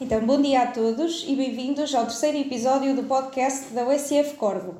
[0.00, 4.74] Então, bom dia a todos e bem-vindos ao terceiro episódio do podcast da USF Corvo.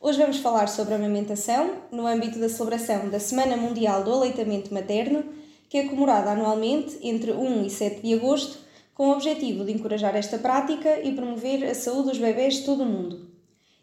[0.00, 4.72] Hoje vamos falar sobre a amamentação no âmbito da celebração da Semana Mundial do Aleitamento
[4.72, 5.24] Materno,
[5.68, 8.56] que é comemorada anualmente entre 1 e 7 de agosto,
[8.94, 12.82] com o objetivo de encorajar esta prática e promover a saúde dos bebés de todo
[12.82, 13.30] o mundo.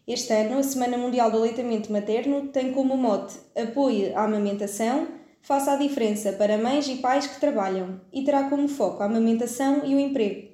[0.08, 5.08] Este ano, a Semana Mundial do Aleitamento Materno tem como mote Apoio à Amamentação,
[5.40, 9.86] faça a diferença para mães e pais que trabalham e terá como foco a amamentação
[9.86, 10.53] e o emprego.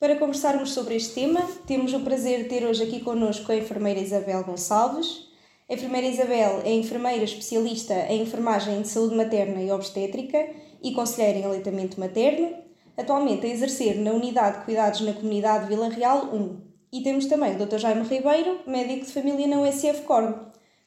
[0.00, 4.00] Para conversarmos sobre este tema, temos o prazer de ter hoje aqui connosco a enfermeira
[4.00, 5.28] Isabel Gonçalves.
[5.68, 10.38] A enfermeira Isabel é enfermeira especialista em enfermagem de saúde materna e obstétrica
[10.82, 12.56] e conselheira em aleitamento materno,
[12.96, 16.60] atualmente a exercer na Unidade de Cuidados na Comunidade Vila Real 1.
[16.94, 17.76] E temos também o Dr.
[17.76, 20.32] Jaime Ribeiro, médico de família na USF Corvo.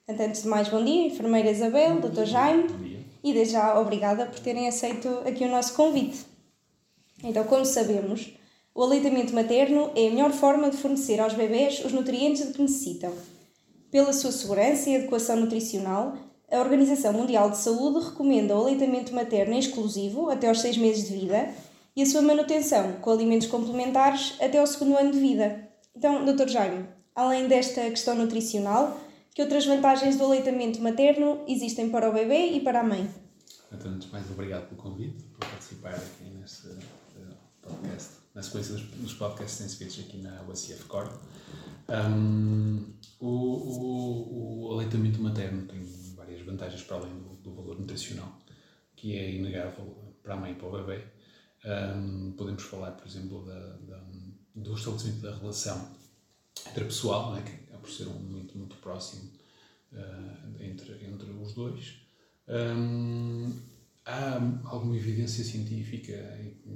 [0.08, 2.25] Portanto, antes de mais, bom dia, enfermeira Isabel, bom Dr.
[2.25, 2.64] Jaime.
[2.64, 3.00] Bom dia.
[3.23, 6.25] E desde já, obrigada por terem aceito aqui o nosso convite.
[7.23, 8.33] Então, como sabemos,
[8.75, 12.61] o aleitamento materno é a melhor forma de fornecer aos bebés os nutrientes de que
[12.61, 13.13] necessitam.
[13.91, 16.17] Pela sua segurança e adequação nutricional,
[16.52, 21.13] a Organização Mundial de Saúde recomenda o aleitamento materno exclusivo até aos 6 meses de
[21.15, 21.53] vida
[21.95, 25.69] e a sua manutenção com alimentos complementares até ao segundo ano de vida.
[25.95, 26.48] Então, Dr.
[26.48, 28.99] Jaime, além desta questão nutricional,
[29.36, 33.08] que outras vantagens do aleitamento materno existem para o bebê e para a mãe?
[33.71, 36.77] Então, antes mais, obrigado pelo convite, por participar aqui neste uh,
[37.61, 41.10] podcast na sequência dos, dos podcasts que têm feitos aqui na USF Core.
[41.89, 45.83] Um, o, o, o, aleitamento materno tem
[46.16, 48.39] várias vantagens para além do, do, valor nutricional,
[48.95, 51.04] que é inegável para a mãe e para o bebê.
[51.66, 54.04] Um, podemos falar, por exemplo, da, da,
[54.55, 55.95] do estabelecimento da relação
[56.72, 57.42] interpessoal, é?
[57.42, 59.30] que é por ser um momento muito próximo
[59.92, 61.95] uh, entre, entre os dois.
[62.48, 63.52] Um,
[64.05, 64.36] há
[64.66, 66.14] alguma evidência científica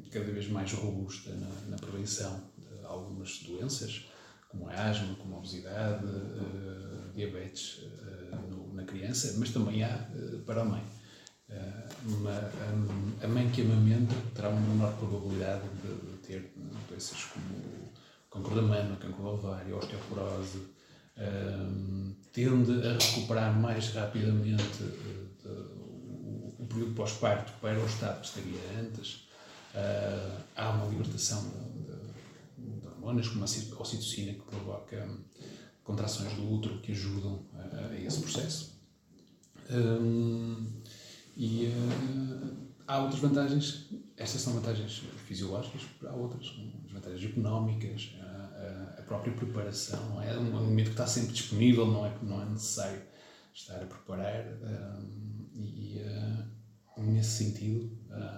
[0.07, 4.07] cada vez mais robusta na, na prevenção de algumas doenças,
[4.49, 10.07] como a asma, como a obesidade, uh, diabetes uh, no, na criança, mas também há
[10.13, 10.83] uh, para a mãe.
[12.05, 12.51] Uma,
[13.23, 16.53] a, mãe que amamenta terá uma menor probabilidade de, de ter
[16.89, 17.89] doenças como
[18.29, 20.67] cancro da mama, cancro do ovário, osteoporose,
[22.33, 24.83] tende a recuperar mais rapidamente
[26.67, 29.26] período pós-parto para o estado que estaria antes.
[29.77, 35.19] Uh, há uma libertação de, de, de, hormonas, como a ocitocina, que provoca um,
[35.83, 38.81] contrações do útero que ajudam a, a esse processo.
[39.69, 40.65] Um,
[41.35, 43.87] e uh, há outras vantagens,
[44.17, 46.55] estas são vantagens fisiológicas, há outras,
[46.85, 52.03] as vantagens económicas, a, a, própria preparação, é um alimento que está sempre disponível, não
[52.03, 53.01] é, não é necessário
[53.53, 54.43] estar a preparar.
[54.63, 58.36] Um, e, uh, nesse sentido, uh,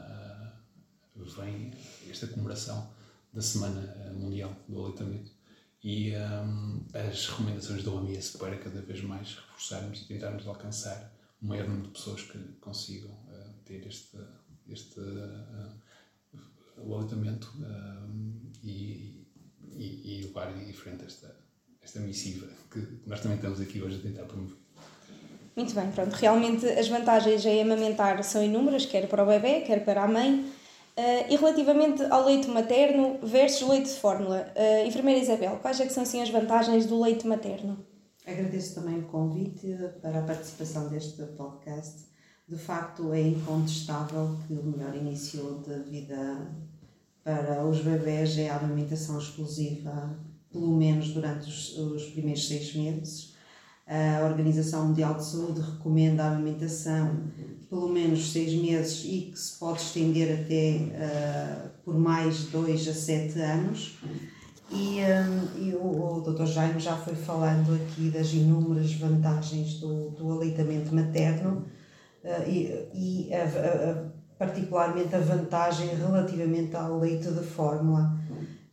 [1.33, 1.71] vem
[2.09, 2.89] esta comemoração
[3.33, 5.31] da Semana Mundial do Aleitamento
[5.83, 11.45] e um, as recomendações da OMS para cada vez mais reforçarmos e tentarmos alcançar o
[11.45, 14.17] maior número de pessoas que consigam uh, ter este,
[14.67, 15.71] este uh,
[16.77, 17.53] aleitamento
[18.63, 19.25] e,
[19.73, 21.35] e, e levar em frente esta,
[21.81, 24.57] esta missiva que nós também estamos aqui hoje a tentar promover.
[25.55, 26.13] Muito bem, pronto.
[26.13, 30.49] Realmente as vantagens em amamentar são inúmeras, quer para o bebê, quer para a mãe.
[30.99, 35.85] Uh, e relativamente ao leite materno versus leite de fórmula, uh, enfermeira Isabel, quais é
[35.85, 37.77] que são assim as vantagens do leite materno?
[38.27, 42.03] Agradeço também o convite para a participação deste podcast.
[42.45, 46.51] De facto, é incontestável que o melhor início de vida
[47.23, 50.19] para os bebés é a alimentação exclusiva,
[50.51, 53.39] pelo menos durante os, os primeiros seis meses
[53.89, 57.23] a Organização Mundial de Saúde recomenda a alimentação
[57.69, 62.93] pelo menos seis meses e que se pode estender até uh, por mais dois a
[62.93, 63.97] sete anos.
[64.71, 66.45] E, um, e o, o Dr.
[66.45, 71.65] Jaime já foi falando aqui das inúmeras vantagens do, do aleitamento materno
[72.23, 78.17] uh, e, e a, a, particularmente a vantagem relativamente ao leite de fórmula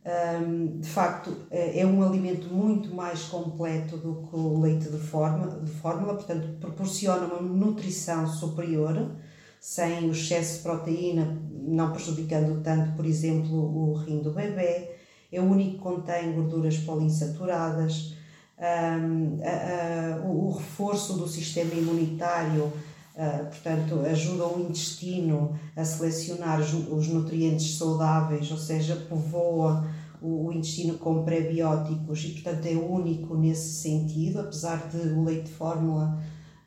[0.07, 4.97] um, de facto, é, é um alimento muito mais completo do que o leite de,
[4.97, 9.11] forma, de fórmula, portanto, proporciona uma nutrição superior,
[9.59, 14.91] sem o excesso de proteína, não prejudicando tanto, por exemplo, o rim do bebê.
[15.29, 18.15] É o único que contém gorduras poliinsaturadas.
[18.57, 22.71] Um, a, a, o, o reforço do sistema imunitário
[23.17, 29.87] Uh, portanto, ajuda o intestino a selecionar os, nutrientes saudáveis, ou seja, povoa
[30.21, 35.45] o, o intestino com prebióticos e, portanto, é único nesse sentido, apesar de o leite
[35.45, 36.21] de fórmula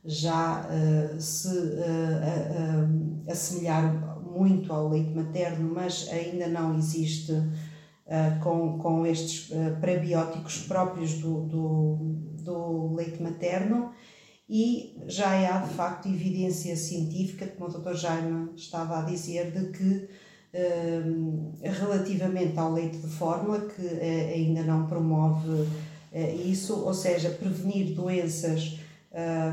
[0.05, 8.41] já uh, se uh, uh, assemelhar muito ao leite materno, mas ainda não existe uh,
[8.43, 11.97] com, com estes prebióticos próprios do, do,
[12.43, 13.93] do leite materno
[14.53, 17.95] e já há de facto evidência científica, como o Dr.
[17.95, 20.09] Jaime estava a dizer, de que
[21.63, 25.69] relativamente ao leite de fórmula, que ainda não promove
[26.45, 28.79] isso, ou seja, prevenir doenças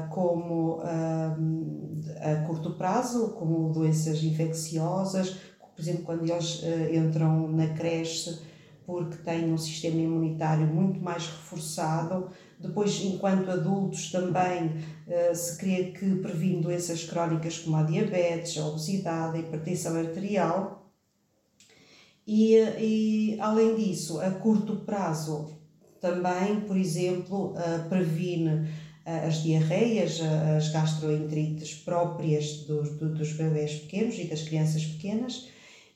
[0.10, 8.40] como a curto prazo, como doenças infecciosas, por exemplo, quando eles entram na creche
[8.86, 12.30] porque têm um sistema imunitário muito mais reforçado.
[12.58, 14.72] Depois, enquanto adultos, também
[15.36, 20.87] se crê que previne doenças crónicas como a diabetes, a obesidade, a hipertensão arterial.
[22.28, 25.58] E, e, além disso, a curto prazo
[26.02, 27.56] também, por exemplo,
[27.88, 28.68] previne
[29.06, 30.20] as diarreias,
[30.58, 35.48] as gastroenterites próprias dos, dos bebés pequenos e das crianças pequenas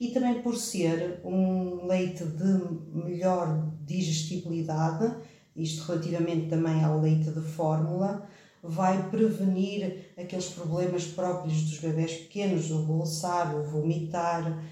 [0.02, 2.60] e também por ser um leite de
[2.92, 5.14] melhor digestibilidade,
[5.56, 8.28] isto relativamente também ao leite de fórmula,
[8.64, 14.64] vai prevenir aqueles problemas próprios dos bebés pequenos, o bolsar, o vomitar,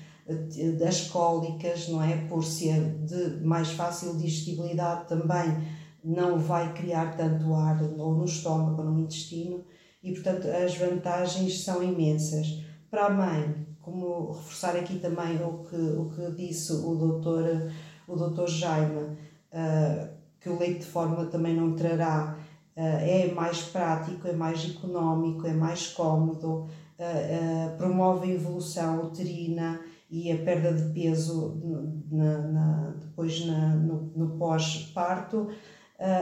[0.78, 2.18] das cólicas, não é?
[2.28, 5.58] Por ser de mais fácil digestibilidade também
[6.04, 9.64] não vai criar tanto ar ou no estômago ou no intestino
[10.04, 12.64] e, portanto, as vantagens são imensas.
[12.90, 17.72] Para a mãe, como reforçar aqui também o que, o que disse o doutor,
[18.08, 19.18] o doutor Jaime,
[19.52, 20.10] uh,
[20.40, 22.38] que o leite de fórmula também não trará,
[22.78, 26.68] uh, é mais prático, é mais económico, é mais cómodo,
[26.98, 31.61] uh, promove a evolução uterina e a perda de peso
[32.11, 35.51] na, na, depois na, no, no pós-parto uh,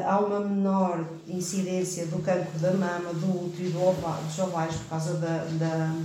[0.06, 4.76] há uma menor incidência do cancro da mama, do útero e do ovário, dos ovários
[4.78, 5.96] por causa da, da,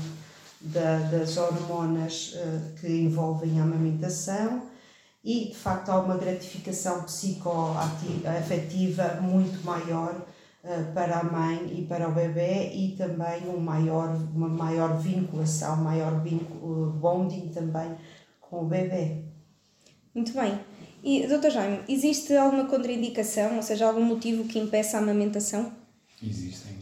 [0.60, 4.70] da das hormonas uh, que envolvem a amamentação.
[5.24, 10.20] E de facto há uma gratificação psicoafetiva muito maior
[10.94, 16.22] para a mãe e para o bebê e também um maior, uma maior vinculação, maior
[16.22, 17.96] vínculo, bonding também
[18.40, 19.24] com o bebê.
[20.14, 20.60] Muito bem.
[21.02, 25.72] E, doutor Jaime, existe alguma contraindicação, ou seja, algum motivo que impeça a amamentação?
[26.22, 26.76] Existem.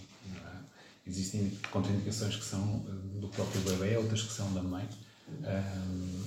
[1.07, 4.87] Existem contraindicações que são eh, do próprio bebê, outras que são da mãe.
[5.29, 6.23] Um,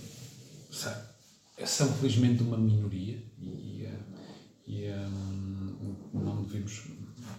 [1.66, 4.00] são, felizmente, uma minoria e, eh,
[4.68, 6.84] e um, não devemos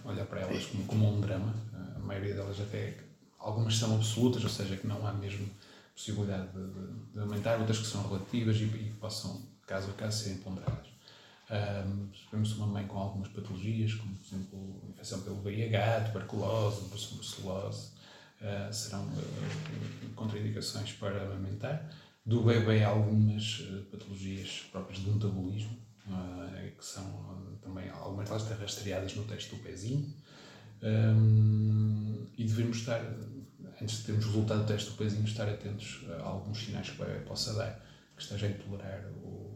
[0.05, 1.53] olhar para elas como, como um drama.
[1.95, 2.97] A maioria delas até,
[3.39, 5.49] algumas são absolutas, ou seja, que não há mesmo
[5.93, 10.23] possibilidade de, de, de aumentar, outras que são relativas e, e possam caso a caso
[10.23, 10.87] serem ponderadas.
[11.49, 12.09] Um,
[12.57, 17.91] uma mãe com algumas patologias, como por exemplo infecção pelo VIH, tuberculose, brucelose,
[18.41, 21.89] uh, serão uh, contraindicações para amamentar.
[22.25, 25.77] Do bebê, algumas uh, patologias próprias de metabolismo,
[26.77, 30.13] que são também algumas delas rastreadas no teste do pezinho.
[30.83, 33.01] Um, e devemos estar,
[33.81, 37.01] antes de termos o resultado do teste do pezinho, estar atentos a alguns sinais que
[37.01, 37.83] o bebê possa dar,
[38.15, 39.55] que esteja a intolerar o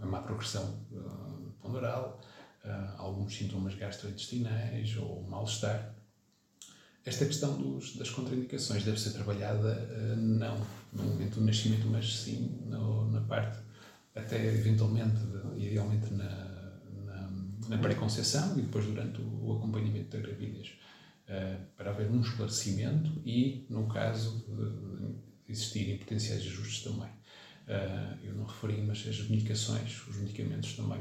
[0.00, 0.80] a má progressão
[1.60, 2.20] ponderal,
[2.96, 5.94] alguns sintomas gastrointestinais ou mal-estar.
[7.04, 10.58] Esta questão dos, das contraindicações deve ser trabalhada uh, não
[10.92, 13.58] no momento do nascimento, mas sim no, na parte,
[14.18, 16.72] até eventualmente, de, idealmente na,
[17.04, 17.30] na,
[17.68, 20.72] na pré-conceição e depois durante o, o acompanhamento da gravidez,
[21.76, 27.10] para haver um esclarecimento e, no caso de existirem potenciais ajustes também.
[27.68, 30.98] Uh, eu não referi, mas as medicações, os medicamentos também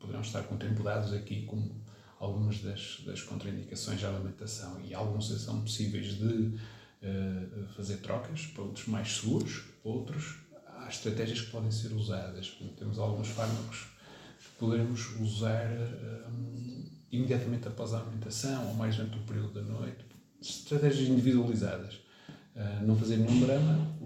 [0.00, 1.80] poderão estar contemplados aqui como
[2.18, 8.64] algumas das, das contraindicações à alimentação e alguns são possíveis de uh, fazer trocas para
[8.64, 10.38] outros mais seguros, outros
[10.88, 12.58] há estratégias que podem ser usadas.
[12.78, 13.86] Temos alguns fármacos
[14.38, 15.66] que podemos usar
[16.30, 20.04] um, imediatamente após a alimentação ou mais durante o período da noite.
[20.40, 21.94] Estratégias individualizadas.
[22.56, 23.96] Uh, não fazer nenhum drama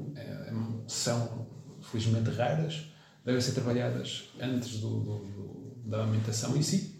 [0.87, 1.47] são
[1.81, 2.85] felizmente raras,
[3.25, 6.99] devem ser trabalhadas antes do, do, do, da amamentação em si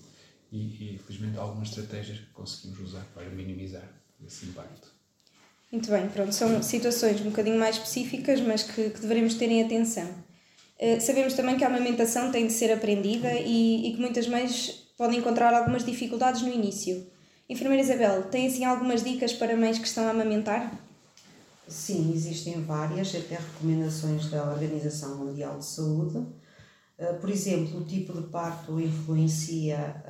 [0.51, 3.87] e, e, felizmente, há algumas estratégias que conseguimos usar para minimizar
[4.25, 4.92] esse impacto.
[5.73, 9.65] Muito bem, pronto, são situações um bocadinho mais específicas, mas que, que devemos ter em
[9.65, 10.05] atenção.
[10.79, 14.93] Uh, sabemos também que a amamentação tem de ser aprendida e, e que muitas mães
[14.99, 17.07] podem encontrar algumas dificuldades no início.
[17.49, 20.79] Enfermeira Isabel, tem assim algumas dicas para mães que estão a amamentar?
[21.67, 26.27] Sim, existem várias, até recomendações da Organização Mundial de Saúde.
[26.99, 30.05] Ah, por exemplo, o tipo de parto influencia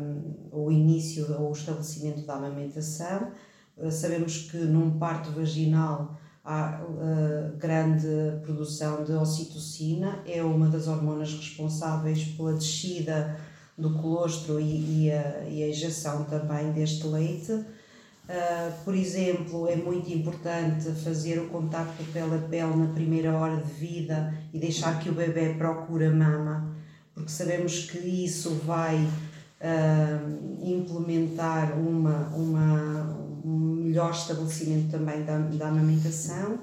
[0.00, 3.30] um, o início ou o estabelecimento da amamentação.
[3.76, 8.06] Uh, sabemos que num parto vaginal há uh, grande
[8.42, 13.36] produção de ocitocina, é uma das hormonas responsáveis pela descida
[13.78, 17.52] do colostro e, e, a, e a ejeção também deste leite.
[17.52, 23.56] Uh, por exemplo, é muito importante fazer o contacto pele a pele na primeira hora
[23.56, 26.72] de vida e deixar que o bebê procure a mama,
[27.14, 35.68] porque sabemos que isso vai uh, implementar uma, uma, um melhor estabelecimento também da, da
[35.68, 36.60] amamentação.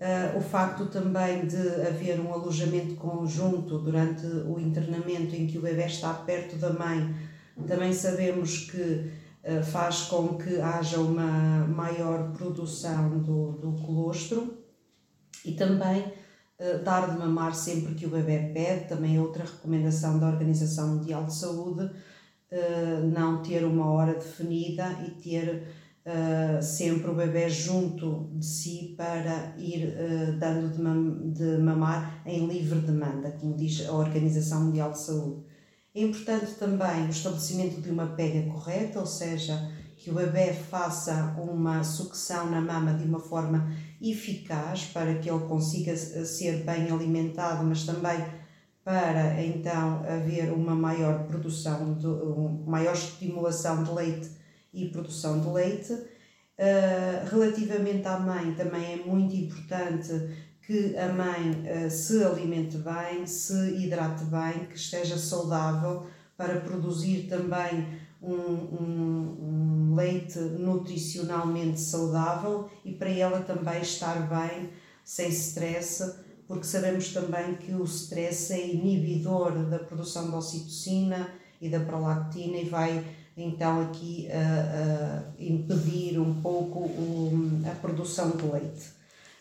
[0.00, 5.60] Uh, o facto também de haver um alojamento conjunto durante o internamento em que o
[5.60, 7.14] bebê está perto da mãe,
[7.68, 14.64] também sabemos que uh, faz com que haja uma maior produção do, do colostro
[15.44, 20.18] e também uh, dar de mamar sempre que o bebê pede, também é outra recomendação
[20.18, 21.90] da Organização Mundial de Saúde,
[23.14, 25.68] não ter uma hora definida e ter
[26.10, 32.22] uh, sempre o bebê junto de si para ir uh, dando de, mam de mamar
[32.26, 35.44] em livre demanda, como diz a Organização Mundial de Saúde.
[35.94, 41.34] É importante também o estabelecimento de uma pega correta, ou seja, que o bebê faça
[41.38, 47.64] uma sucção na mama de uma forma eficaz para que ele consiga ser bem alimentado,
[47.64, 48.24] mas também
[48.82, 54.39] para então haver uma maior produção, de, uma maior estimulação de leite
[54.72, 55.92] e produção de leite.
[55.92, 60.12] Uh, relativamente à mãe, também é muito importante
[60.60, 67.28] que a mãe uh, se alimente bem, se hidrate bem, que esteja saudável para produzir
[67.28, 67.86] também
[68.22, 74.70] um, um, um leite nutricionalmente saudável e para ela também estar bem,
[75.02, 76.14] sem stress,
[76.46, 82.58] porque sabemos também que o stress é inibidor da produção de ocitocina e da prolactina
[82.58, 83.04] e vai
[83.42, 86.90] então aqui a, impedir um pouco
[87.70, 89.00] a produção de leite.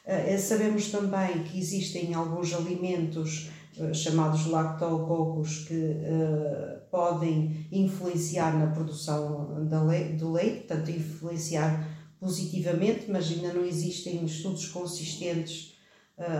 [0.10, 8.68] Uh, sabemos também que existem alguns alimentos uh, chamados lactococos que uh, podem influenciar na
[8.72, 11.88] produção da le do leite, portanto influenciar
[12.20, 15.77] positivamente, mas ainda não existem estudos consistentes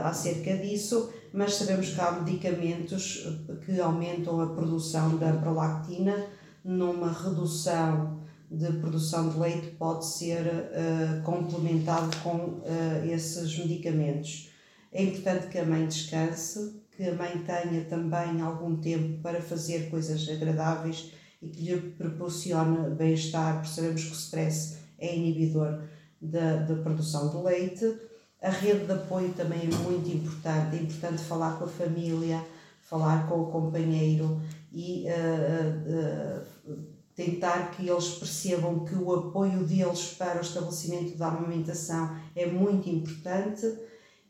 [0.04, 3.25] acerca disso, mas sabemos que há medicamentos
[3.66, 6.28] que aumentam a produção da prolactina
[6.63, 8.20] numa redução
[8.51, 12.63] de produção de leite pode ser uh, complementado com uh,
[13.06, 14.50] esses medicamentos.
[14.92, 19.89] É importante que a mãe descanse, que a mãe tenha também algum tempo para fazer
[19.89, 21.12] coisas agradáveis
[21.42, 25.84] e que lhe proporcione bem-estar, porque sabemos que o stress é inibidor
[26.20, 27.98] da, da produção de leite.
[28.42, 32.44] A rede de apoio também é muito importante, é importante falar com a família,
[32.82, 36.77] falar com o companheiro e uh, uh,
[37.15, 42.89] tentar que eles percebam que o apoio deles para o estabelecimento da amamentação é muito
[42.89, 43.65] importante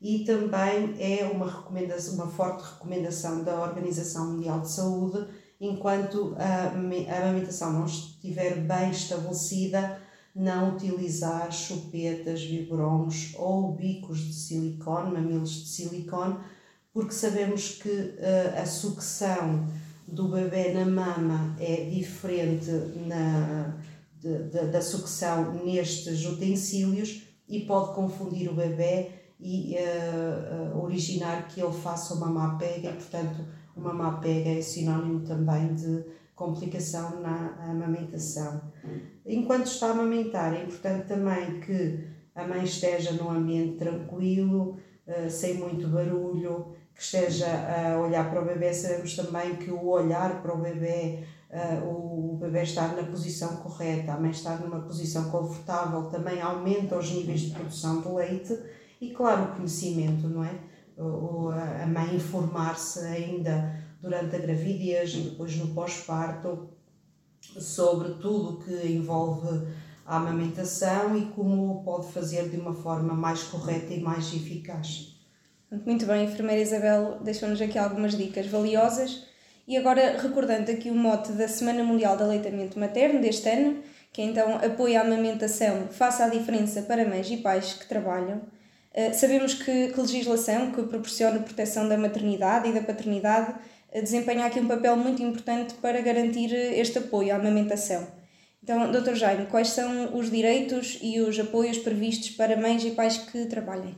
[0.02, 5.28] e também é uma recomendação, uma forte recomendação da Organização Mundial de Saúde,
[5.60, 10.02] enquanto a, amamentação não estiver bem estabelecida,
[10.34, 16.40] não utilizar chupetas, biberons ou bicos de silicone, mamilos de silicone,
[16.94, 19.68] porque sabemos que uh, a sucção
[20.12, 22.70] do bebê na mama é diferente
[23.06, 23.78] na,
[24.20, 31.62] de, de, da sucção nestes utensílios e pode confundir o bebê e uh, originar que
[31.62, 36.04] ele faça uma má pega e, portanto, uma má pega é sinónimo também de
[36.36, 38.62] complicação na amamentação.
[39.26, 45.30] Enquanto está a amamentar, é importante também que a mãe esteja num ambiente tranquilo, uh,
[45.30, 50.42] sem muito barulho, que esteja a olhar para o bebê, sabemos também que o olhar
[50.42, 55.32] para o bebê, uh, o bebê estar na posição correta, a mãe estar numa posição
[55.32, 58.60] confortável, também aumenta os níveis de produção de leite
[59.00, 60.60] e, claro, o conhecimento, não é?
[61.82, 66.68] A mãe informar-se ainda durante a gravidez e depois no pós-parto
[67.40, 69.48] sobre tudo o que envolve
[70.06, 75.19] a amamentação e como pode fazer de uma forma mais correta e mais eficaz.
[75.72, 79.24] Muito bem, a enfermeira Isabel deixou-nos aqui algumas dicas valiosas.
[79.68, 84.20] E agora, recordando aqui o mote da Semana Mundial de Aleitamento Materno deste ano, que
[84.20, 88.42] é então apoia a amamentação, faça a diferença para mães e pais que trabalham.
[88.96, 93.52] Uh, sabemos que, que legislação que proporciona proteção da maternidade e da paternidade
[93.94, 98.08] uh, desempenha aqui um papel muito importante para garantir este apoio à amamentação.
[98.64, 99.14] Então, Dr.
[99.14, 103.96] Jaime, quais são os direitos e os apoios previstos para mães e pais que trabalhem?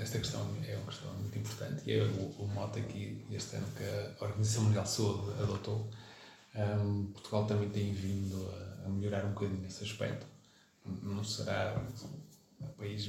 [0.00, 3.66] Esta questão é uma questão muito importante e é o, o mote aqui este ano
[3.76, 5.90] que a Organização Mundial de Saúde adotou.
[6.54, 10.26] Um, Portugal também tem vindo a, a, melhorar um bocadinho nesse aspecto.
[10.84, 11.80] Não será
[12.60, 13.08] um país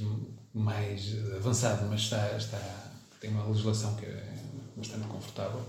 [0.52, 4.34] mais avançado, mas está, está, tem uma legislação que é
[4.76, 5.64] bastante confortável.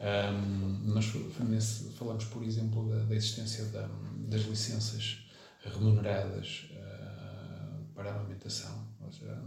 [0.00, 3.88] Um, nós nesse, falamos, por exemplo, da, da existência da,
[4.28, 5.26] das licenças
[5.64, 8.86] remuneradas uh, para a amamentação.
[9.10, 9.42] Seja,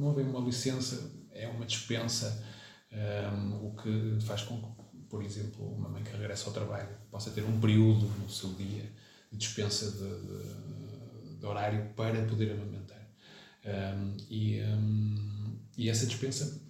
[0.00, 2.44] não haver uma licença é uma dispensa,
[2.92, 7.30] um, o que faz com que, por exemplo, uma mãe que regressa ao trabalho possa
[7.30, 8.90] ter um período no seu dia
[9.30, 13.00] de dispensa de, de, de horário para poder amamentar.
[13.64, 16.60] Um, e, um, e essa dispensa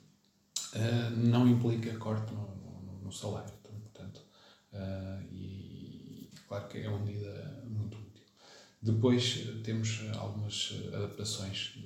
[0.75, 3.52] uh, não implica corte no, no, no salário.
[3.62, 4.22] Portanto,
[4.72, 8.25] uh, e claro que é uma medida muito útil.
[8.82, 11.78] Depois temos algumas adaptações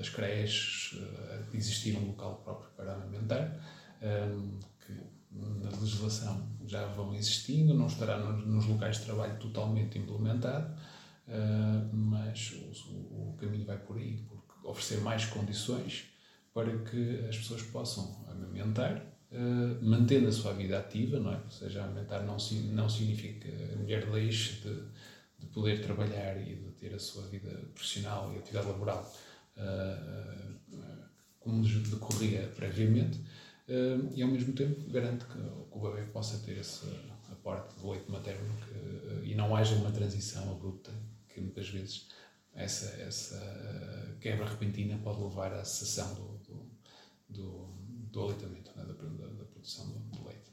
[0.00, 3.60] das creches, uh, existir um local próprio para amamentar,
[4.02, 4.98] um, que
[5.30, 10.74] na legislação já vão existindo, não estará nos, locais de trabalho totalmente implementado,
[11.28, 12.52] uh, mas
[12.88, 16.06] o, caminho vai por aí, porque oferecer mais condições
[16.54, 21.40] para que as pessoas possam amamentar, uh, mantendo a sua vida ativa, não é?
[21.44, 22.38] Ou seja, amamentar não,
[22.72, 24.82] não significa a mulher deixe de,
[25.40, 29.12] de poder trabalhar e de ter a sua vida profissional e atividade laboral
[31.40, 36.58] como decorria previamente, uh, e ao mesmo tempo garante que, que o bebê possa ter
[36.58, 36.86] esse
[37.32, 40.92] aporte de leite materno que, e não haja uma transição abrupta,
[41.28, 42.08] que muitas vezes
[42.54, 46.70] essa, essa quebra repentina pode levar à cessação do, do,
[47.28, 47.66] do,
[48.10, 50.52] do aleitamento, né, da, da, da, produção do, do, leite.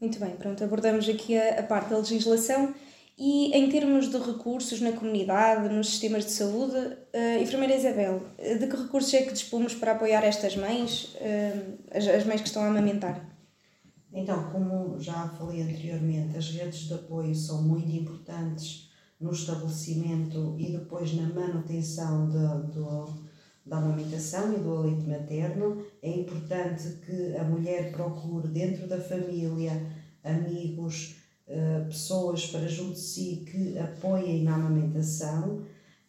[0.00, 2.74] Muito bem, pronto, abordamos aqui a, a parte da legislação
[3.20, 8.66] e em termos de recursos na comunidade, nos sistemas de saúde, uh, enfermeira Isabel, de
[8.66, 12.62] que recursos é que dispomos para apoiar estas mães, uh, as, as mães que estão
[12.62, 13.22] a amamentar?
[14.10, 20.72] Então, como já falei anteriormente, as redes de apoio são muito importantes no estabelecimento e
[20.72, 23.04] depois na manutenção de, do,
[23.66, 25.84] da amamentação e do leite materno.
[26.02, 29.72] É importante que a mulher procure dentro da família
[30.24, 31.19] amigos,
[31.52, 35.62] eh, pessoas para junto de si que apoiem na amamentação.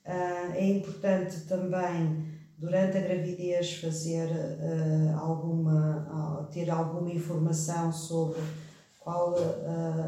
[0.06, 2.28] Uh, é importante também,
[2.60, 8.40] durante a gravidez, fazer uh, alguma, ter alguma informação sobre
[9.00, 9.34] qual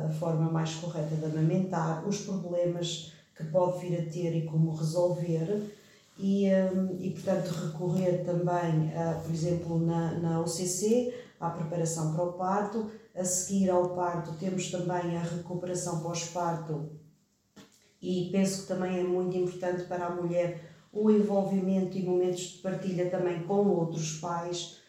[0.06, 4.76] a forma mais correta de amamentar, os problemas que pode vir a ter e como
[4.76, 5.64] resolver.
[6.20, 6.46] E,
[7.00, 8.92] e portanto, recorrer também,
[9.24, 14.72] por exemplo, na, na OCC, à preparação para o parto, a seguir ao parto temos
[14.72, 16.90] também a recuperação pós-parto.
[18.02, 22.58] E penso que também é muito importante para a mulher o envolvimento e momentos de
[22.60, 24.80] partilha também com outros pais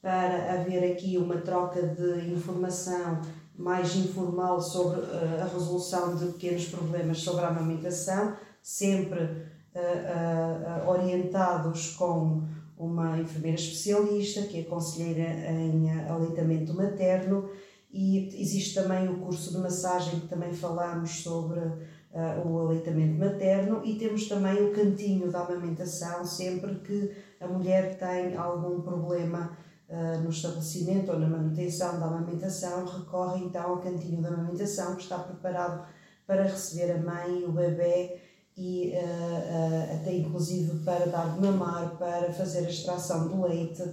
[0.00, 3.22] para haver aqui uma troca de informação
[3.56, 10.90] mais informal sobre uh, a resolução de pequenos problemas sobre a amamentação, sempre uh, uh,
[10.90, 12.42] orientados com
[12.76, 17.48] uma enfermeira especialista, que é conselheira em aleitamento materno
[17.94, 23.82] e existe também o curso de massagem que também falamos sobre uh, o aleitamento materno
[23.84, 29.56] e temos também o cantinho da amamentação sempre que a mulher tem algum problema
[29.88, 35.02] uh, no estabelecimento ou na manutenção da amamentação recorre então ao cantinho da amamentação que
[35.02, 35.86] está preparado
[36.26, 38.20] para receber a mãe e o bebê
[38.56, 43.84] e uh, até inclusive para dar de mamar, para fazer a extração do leite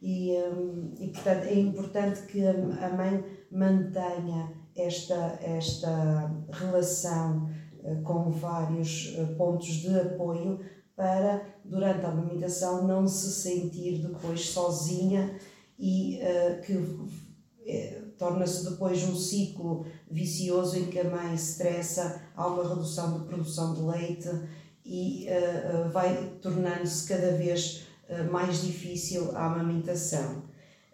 [0.00, 7.50] e, um, e portanto é importante que a mãe mantenha esta, esta relação
[7.82, 10.60] uh, com vários uh, pontos de apoio
[10.94, 15.38] para, durante a amamentação, não se sentir depois sozinha
[15.78, 17.18] e uh, que
[18.16, 23.74] torna-se depois um ciclo vicioso em que a mãe estressa, há uma redução de produção
[23.74, 24.28] de leite
[24.86, 25.26] e
[25.92, 27.86] vai tornando-se cada vez
[28.30, 30.47] mais difícil a amamentação.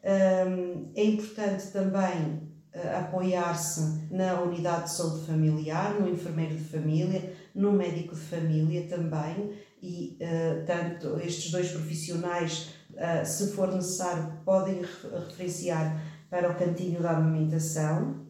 [0.07, 7.71] É importante também eh, apoiar-se na unidade de saúde familiar, no enfermeiro de família, no
[7.71, 14.81] médico de família também, e uh, tanto estes dois profissionais, uh, se for necessário, podem
[14.81, 18.25] referenciar para o cantinho da amamentação.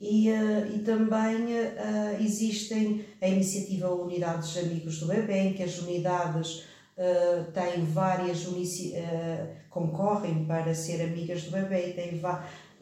[0.00, 1.48] E, e também
[2.18, 6.64] existem a iniciativa Unidades Amigos do Bebê, em que as unidades
[7.54, 8.46] têm várias,
[9.70, 12.20] concorrem para ser amigas do bebê e têm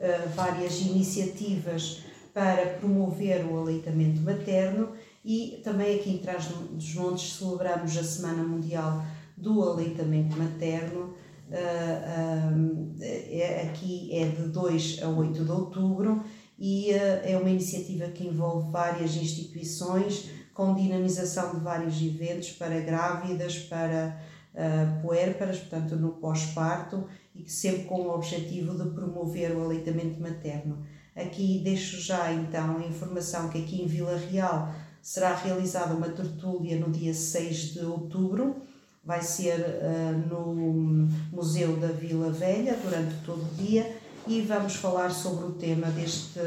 [0.00, 2.02] eh, várias iniciativas
[2.32, 4.92] para promover o aleitamento materno
[5.24, 9.04] e também aqui em Trás dos Montes celebramos a Semana Mundial
[9.36, 11.14] do Aleitamento Materno.
[11.48, 16.22] Uh, é, aqui é de 2 a 8 de outubro
[16.58, 22.80] e uh, é uma iniciativa que envolve várias instituições com dinamização de vários eventos para
[22.80, 24.20] grávidas, para
[24.52, 30.84] uh, puérperas, portanto no pós-parto, e sempre com o objetivo de promover o aleitamento materno.
[31.14, 36.76] Aqui deixo já então a informação que aqui em Vila Real será realizada uma tertúlia
[36.76, 38.56] no dia 6 de outubro,
[39.04, 45.12] vai ser uh, no Museu da Vila Velha durante todo o dia e vamos falar
[45.12, 46.40] sobre o tema deste,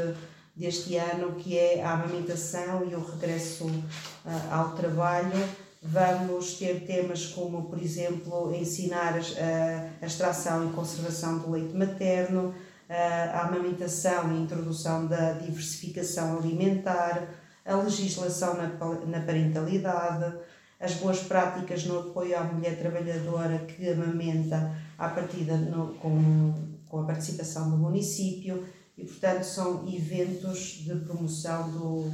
[0.54, 5.48] deste ano que é a amamentação e o regresso uh, ao trabalho.
[5.82, 12.54] Vamos ter temas como, por exemplo, ensinar a, extração e conservação do leite materno,
[12.88, 17.26] a amamentação e introdução da diversificação alimentar,
[17.64, 20.36] a legislação na, parentalidade,
[20.78, 25.54] as boas práticas no apoio à mulher trabalhadora que amamenta à partida
[26.00, 26.54] com,
[26.88, 28.64] com a participação do município
[29.02, 32.12] e, portanto, são eventos de promoção do,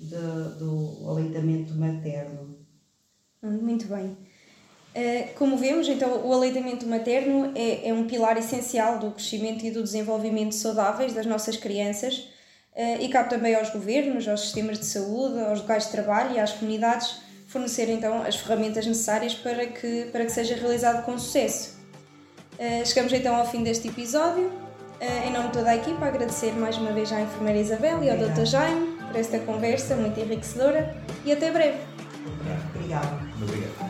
[0.00, 2.58] de, do aleitamento materno.
[3.40, 4.16] Muito bem.
[4.94, 9.70] Eh, como vemos, então, o aleitamento materno é, é um pilar essencial do crescimento e
[9.70, 12.28] do desenvolvimento saudáveis das nossas crianças
[12.74, 16.40] eh, e cabe também aos governos, aos sistemas de saúde, aos locais de trabalho e
[16.40, 21.74] às comunidades fornecer então as ferramentas necessárias para que, para que seja realizado com sucesso.
[22.84, 24.50] Chegamos então ao fim deste episódio.
[25.04, 28.16] Em nome de toda a equipa, agradecer mais uma vez à enfermeira Isabel e ao
[28.16, 28.46] Dr.
[28.46, 31.78] Jaime por esta conversa muito enriquecedora e até breve.
[32.74, 33.20] Obrigada.
[33.42, 33.83] Obrigado.